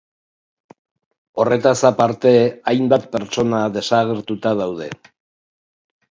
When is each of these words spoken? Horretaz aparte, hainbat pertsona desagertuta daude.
Horretaz 1.41 1.73
aparte, 1.89 2.31
hainbat 2.71 3.05
pertsona 3.15 3.59
desagertuta 3.75 4.55
daude. 4.61 4.89